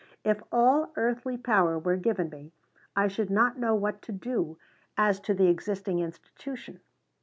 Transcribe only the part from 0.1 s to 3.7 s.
If all earthly power were given me, I should not